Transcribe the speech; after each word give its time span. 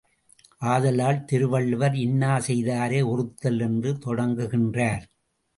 ஆதலால் 0.61 1.19
திருவள்ளுவர் 1.25 1.97
இன்னாசெய்தாரை 1.97 3.01
ஒறுத்தல் 3.05 3.59
என்று 3.59 3.93
தொடங்குகின்றார். 4.05 5.05